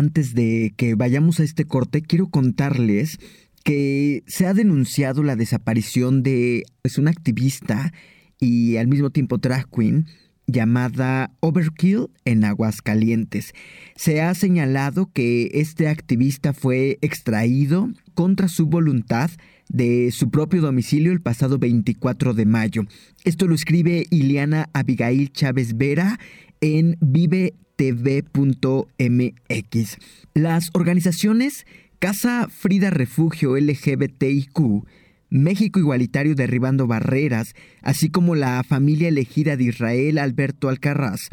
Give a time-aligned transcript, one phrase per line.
[0.00, 3.18] antes de que vayamos a este corte, quiero contarles
[3.62, 7.92] que se ha denunciado la desaparición de es una activista
[8.40, 10.06] y al mismo tiempo drag queen
[10.46, 13.52] llamada Overkill en Aguascalientes.
[13.94, 19.30] Se ha señalado que este activista fue extraído contra su voluntad
[19.68, 22.86] de su propio domicilio el pasado 24 de mayo.
[23.24, 26.18] Esto lo escribe Iliana Abigail Chávez Vera
[26.60, 27.58] en vivetv.mx.
[30.34, 31.66] Las organizaciones
[31.98, 34.84] Casa Frida Refugio LGBTIQ
[35.30, 41.28] México Igualitario Derribando Barreras, así como la familia elegida de Israel Alberto Alcarraz,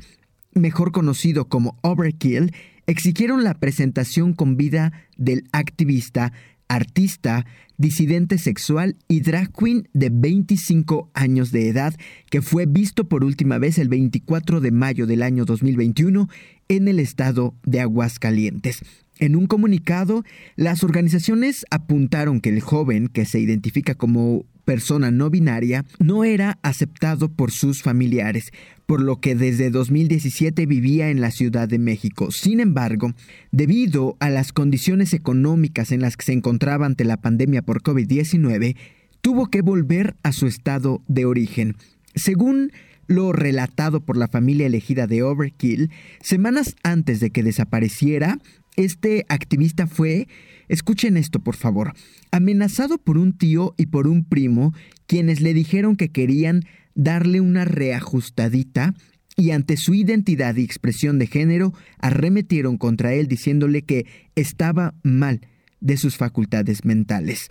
[0.53, 2.53] mejor conocido como Overkill,
[2.85, 6.31] exigieron la presentación con vida del activista,
[6.67, 7.45] artista,
[7.77, 11.95] disidente sexual y drag queen de 25 años de edad,
[12.29, 16.27] que fue visto por última vez el 24 de mayo del año 2021
[16.67, 18.81] en el estado de Aguascalientes.
[19.19, 20.23] En un comunicado,
[20.55, 26.59] las organizaciones apuntaron que el joven, que se identifica como persona no binaria, no era
[26.61, 28.51] aceptado por sus familiares,
[28.85, 32.31] por lo que desde 2017 vivía en la Ciudad de México.
[32.31, 33.13] Sin embargo,
[33.53, 38.75] debido a las condiciones económicas en las que se encontraba ante la pandemia por COVID-19,
[39.21, 41.77] tuvo que volver a su estado de origen.
[42.13, 42.73] Según
[43.07, 45.91] lo relatado por la familia elegida de Overkill,
[46.21, 48.39] semanas antes de que desapareciera,
[48.75, 50.27] este activista fue,
[50.67, 51.93] escuchen esto por favor,
[52.31, 54.73] amenazado por un tío y por un primo,
[55.07, 58.93] quienes le dijeron que querían darle una reajustadita
[59.35, 64.05] y ante su identidad y expresión de género arremetieron contra él diciéndole que
[64.35, 65.41] estaba mal
[65.79, 67.49] de sus facultades mentales.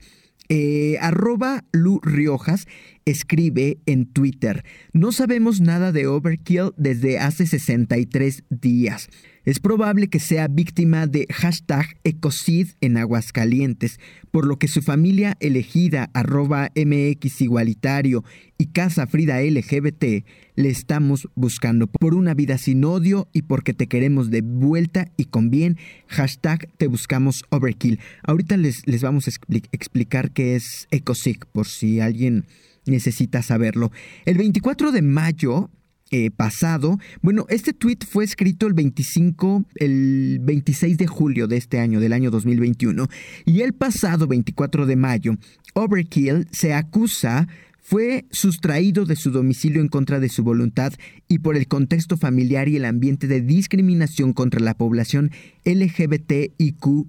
[0.49, 2.67] Eh, arroba Lu Riojas
[3.05, 9.09] escribe en Twitter, no sabemos nada de Overkill desde hace 63 días.
[9.47, 14.01] Es probable que sea víctima de hashtag Ecocid en Aguascalientes,
[14.33, 18.25] por lo que su familia elegida arroba MX Igualitario
[18.59, 20.27] y Casa Frida LGBT
[20.57, 25.27] le estamos buscando por una vida sin odio y porque te queremos de vuelta y
[25.27, 25.79] con bien.
[26.09, 28.01] Hashtag te buscamos overkill.
[28.25, 29.31] Ahorita les, les vamos a
[29.71, 32.47] explicar qué es Ecocid por si alguien
[32.85, 33.93] necesita saberlo.
[34.25, 35.71] El 24 de mayo
[36.11, 36.99] eh, pasado.
[37.23, 42.13] Bueno, este tweet fue escrito el 25, el 26 de julio de este año, del
[42.13, 43.09] año 2021.
[43.45, 45.37] Y el pasado 24 de mayo,
[45.75, 47.49] Overkill se acusa
[47.89, 50.93] fue sustraído de su domicilio en contra de su voluntad
[51.29, 55.31] y por el contexto familiar y el ambiente de discriminación contra la población
[55.65, 57.07] LGBTIQ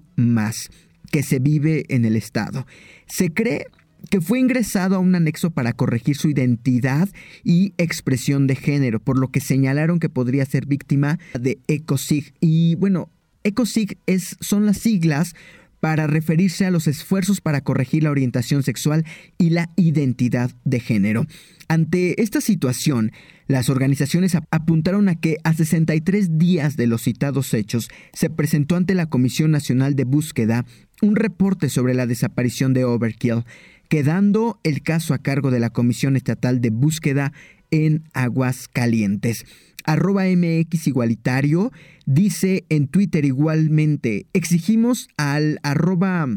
[1.10, 2.64] que se vive en el Estado.
[3.08, 3.66] Se cree
[4.10, 7.08] que fue ingresado a un anexo para corregir su identidad
[7.44, 12.34] y expresión de género, por lo que señalaron que podría ser víctima de ECOSIG.
[12.40, 13.10] Y bueno,
[13.44, 15.34] ECOSIG es, son las siglas
[15.80, 19.04] para referirse a los esfuerzos para corregir la orientación sexual
[19.38, 21.26] y la identidad de género.
[21.68, 23.12] Ante esta situación,
[23.46, 28.94] las organizaciones apuntaron a que a 63 días de los citados hechos se presentó ante
[28.94, 30.64] la Comisión Nacional de Búsqueda
[31.00, 33.44] un reporte sobre la desaparición de Overkill
[33.88, 37.32] quedando el caso a cargo de la Comisión Estatal de Búsqueda
[37.70, 39.44] en Aguas Calientes.
[39.84, 41.72] Arroba MX Igualitario
[42.06, 46.28] dice en Twitter igualmente, exigimos al arroba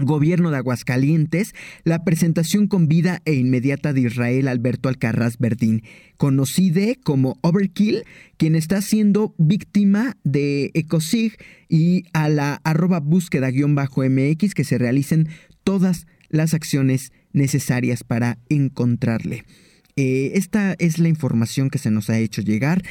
[0.00, 5.82] Gobierno de Aguascalientes, la presentación con vida e inmediata de Israel Alberto Alcarraz Verdín,
[6.16, 8.04] conocido como Overkill,
[8.36, 11.36] quien está siendo víctima de ECOSIG
[11.68, 15.28] y a la arroba búsqueda-mx que se realicen
[15.64, 19.44] todas las acciones necesarias para encontrarle.
[19.98, 22.84] Eh, esta es la información que se nos ha hecho llegar.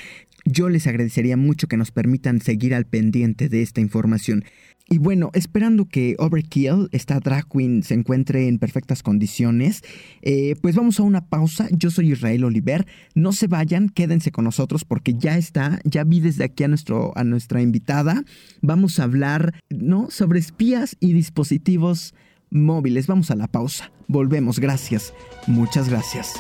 [0.44, 4.44] Yo les agradecería mucho que nos permitan seguir al pendiente de esta información.
[4.90, 9.84] Y bueno, esperando que Overkill, esta drag queen, se encuentre en perfectas condiciones,
[10.22, 11.70] eh, pues vamos a una pausa.
[11.72, 12.86] Yo soy Israel Oliver.
[13.16, 17.14] No se vayan, quédense con nosotros porque ya está, ya vi desde aquí a, nuestro,
[17.16, 18.26] a nuestra invitada.
[18.62, 20.10] Vamos a hablar, ¿no?
[20.12, 22.14] Sobre espías y dispositivos
[22.50, 23.08] móviles.
[23.08, 23.94] Vamos a la pausa.
[24.10, 24.60] Volvemos.
[24.60, 25.14] Gracias.
[25.48, 26.34] Muchas gracias.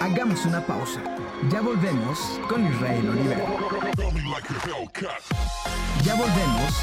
[0.00, 1.02] Hagamos una pausa.
[1.50, 3.36] Ya volvemos con Israel Oliver.
[6.02, 6.74] Ya volvemos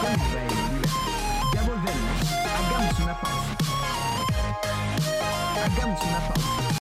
[0.00, 0.90] con Israel Oliver.
[1.52, 2.32] Ya volvemos.
[2.56, 3.56] Hagamos una pausa.
[5.64, 6.49] Hagamos una pausa.